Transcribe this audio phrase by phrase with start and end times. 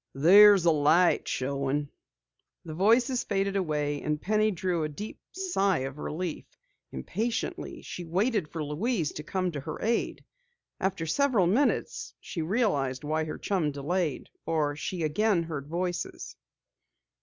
[0.15, 1.89] "There's a light showing."
[2.65, 6.45] The voices faded away, and Penny drew a deep sigh of relief.
[6.91, 10.25] Impatiently she waited for Louise to come to her aid.
[10.79, 16.35] After several minutes she realized why her chum delayed, for she again heard voices.